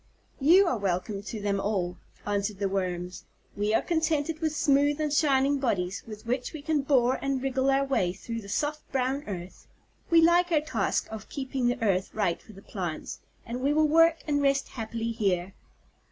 "You 0.39 0.65
are 0.65 0.79
welcome 0.79 1.21
to 1.21 1.39
them 1.39 1.59
all," 1.59 1.95
answered 2.25 2.57
the 2.57 2.67
Worms. 2.67 3.25
"We 3.55 3.71
are 3.75 3.83
contented 3.83 4.39
with 4.41 4.55
smooth 4.55 4.99
and 4.99 5.13
shining 5.13 5.59
bodies, 5.59 6.01
with 6.07 6.25
which 6.25 6.53
we 6.53 6.63
can 6.63 6.81
bore 6.81 7.23
and 7.23 7.39
wriggle 7.39 7.69
our 7.69 7.85
way 7.85 8.11
through 8.11 8.41
the 8.41 8.49
soft, 8.49 8.91
brown 8.91 9.23
earth. 9.27 9.67
We 10.09 10.19
like 10.19 10.51
our 10.51 10.59
task 10.61 11.07
of 11.11 11.29
keeping 11.29 11.67
the 11.67 11.79
earth 11.83 12.09
right 12.15 12.41
for 12.41 12.53
the 12.53 12.63
plants, 12.63 13.19
and 13.45 13.61
we 13.61 13.73
will 13.73 13.87
work 13.87 14.23
and 14.25 14.41
rest 14.41 14.69
happily 14.69 15.11
here." 15.11 15.53